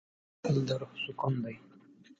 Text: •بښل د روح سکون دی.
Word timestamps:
•بښل 0.41 0.57
د 0.67 0.69
روح 0.79 0.93
سکون 1.03 1.33
دی. 1.43 1.55